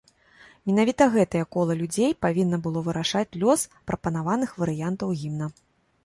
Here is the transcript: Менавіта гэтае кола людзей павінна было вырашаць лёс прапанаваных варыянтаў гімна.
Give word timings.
Менавіта 0.67 1.05
гэтае 1.15 1.41
кола 1.55 1.73
людзей 1.81 2.15
павінна 2.25 2.57
было 2.67 2.79
вырашаць 2.87 3.35
лёс 3.43 3.65
прапанаваных 3.91 4.55
варыянтаў 4.63 5.13
гімна. 5.25 5.51